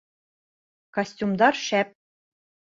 [0.99, 1.95] Костюмдар шәп